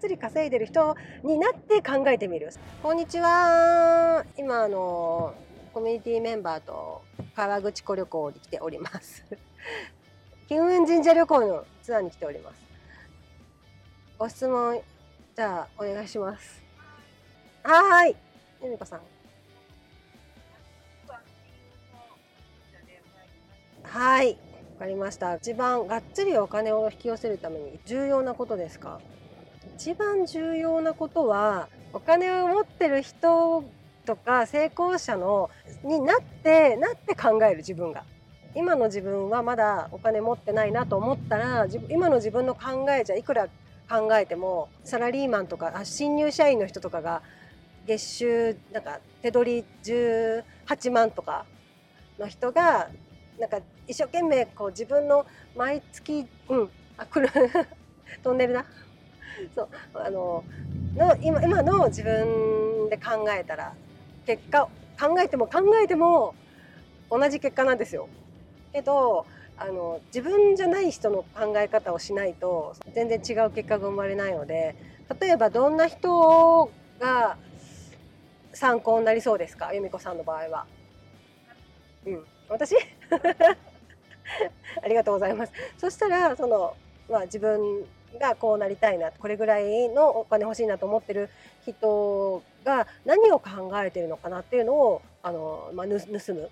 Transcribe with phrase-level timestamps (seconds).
[0.00, 2.50] つり稼いでる人になって考えてみる。
[2.82, 4.24] こんにちは。
[4.36, 5.34] 今あの
[5.72, 7.02] コミュニティメンバーと
[7.34, 9.24] 川口湖旅行に来ております。
[10.48, 12.62] 金運神社旅行のツアーに来ております。
[14.18, 14.80] ご質問
[15.34, 16.62] じゃあお願いします。
[17.62, 18.16] はーい。
[18.62, 19.00] 由美子さん。
[23.82, 24.38] はい。
[24.74, 25.36] わかりました。
[25.36, 29.00] 一番がっつりお金を引き寄せるために重要なことですか？
[29.78, 33.62] 一番重要なことはお金を持ってる人
[34.06, 35.50] とか成功者の
[35.84, 38.02] になってなって考える自分が。
[38.54, 43.48] 今の自分はまだお金持ってないなと思ったら今の自分の考えじゃいくら
[43.86, 47.20] 考えてもサラリーマンとか新入社員の人とかが
[47.86, 51.44] 月収なんか手取り18万とか
[52.18, 52.88] の人が
[53.38, 57.30] なんか一生懸命こう自分の毎月うんあ来る。
[58.22, 58.64] 飛んでるな
[59.54, 60.44] そうあの
[60.96, 63.72] の今今の自分で考えたら
[64.26, 66.34] 結果考えても考えても
[67.10, 68.08] 同じ結果なんですよ。
[68.72, 69.26] けど
[69.58, 74.74] あの自分じゃない人の考え方をしないと全然違う結果が生まれないので
[75.20, 77.36] 例えばどんな人が
[78.52, 79.72] 参考になりそうですか？
[79.74, 80.66] 由美子さんの場合は。
[82.06, 82.74] うん、私？
[84.82, 85.52] ありがとうございます。
[85.78, 86.74] そしたらその、
[87.08, 87.84] まあ、自分
[88.18, 91.30] がこうなりたいなこれぐらいのお金欲しいなと思ってる
[91.64, 96.50] 人が何を考えてるのかなっていうのをあの、まあ、盗む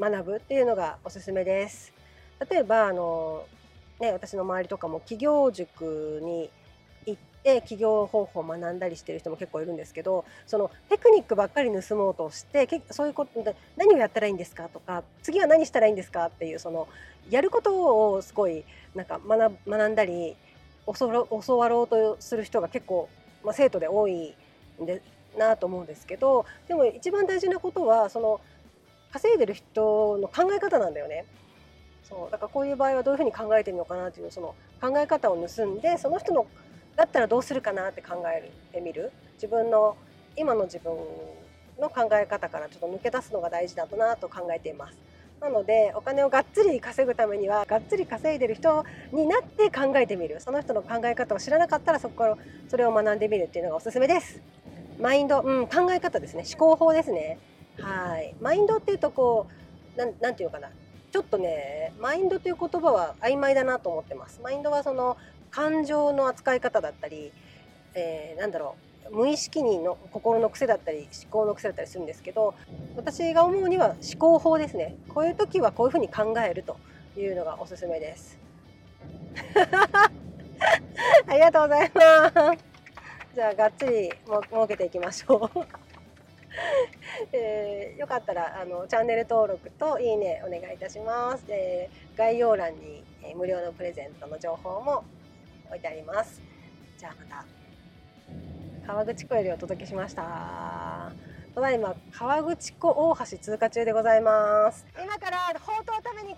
[0.00, 1.92] 学ぶっていうのがおすすめです。
[2.48, 3.44] 例えばあの、
[4.00, 6.50] ね、私の周りとかも企業塾に
[7.44, 14.68] で企業方法を学んだりしてる人も結構いるんですけどそのテクニックばっかり盗もうとしてそういうことで何をやったらいいんですか？
[14.68, 16.26] とか次は何したらいいんですか？
[16.26, 16.88] っていうその
[17.30, 20.36] やることをすごいなんか学学んだり
[20.98, 23.08] 教わろうとする人が結構、
[23.44, 24.34] まあ、生徒で多い
[24.82, 25.02] んで
[25.38, 28.40] なと思うんですけどでも一番大事なことはその
[29.12, 31.24] 稼いでる人の考え方なんだよね。
[32.08, 36.46] そうだからこういう場合はどういうふうに考えてるのかなっていうその考え方を盗んでその人の
[36.98, 39.12] だったらどうするかなって考えてみる？
[39.34, 39.96] 自分の
[40.36, 40.92] 今の自分
[41.80, 44.98] の考え方からちょっと抜け出すのが大事だとなと考えています。
[45.40, 50.40] なのでお金をがっつり稼ぐためにはがっつり稼いでる人になって考えてみる。
[50.40, 52.36] その人の考え方を知らなかったらそこから
[52.68, 54.42] それを学んでみるっていうのがおすすめです。
[55.00, 56.42] マインド、うん、考え方ですね。
[56.44, 57.38] 思考法ですね。
[57.78, 58.34] はい。
[58.40, 59.46] マインドっていうとこ
[59.94, 60.68] うなんなんていうのかな。
[61.12, 64.40] ちょっとねマインドという言葉は曖昧だなと思ってます。
[64.42, 65.16] マインドはその
[65.58, 67.32] 感情の扱い方だったり、
[67.92, 68.76] えー、なんだろ
[69.10, 72.54] う無意識にの心の癖だったり思考の癖だったりするんですけど
[72.94, 74.94] 私が思うには思考法ですね。
[75.08, 76.76] こういう時はこういうふうに考えると
[77.16, 78.38] いうのがおすすめです。
[81.26, 82.64] ありがとうございます。
[83.34, 85.60] じゃあがっつりも設けていきましょう。
[87.32, 95.04] えー、よかったらあのチャンネル登録といいねお願いいたします、えー、概要欄に、えー、無料のプレゼントの情報も
[95.68, 96.40] 置いてあります。
[96.98, 97.44] じゃあまた。
[98.86, 101.12] 川口湖よりお届けしました。
[101.54, 104.86] ただいま川口湖大橋通過中でございます。
[105.02, 106.34] 今からほうとう食べに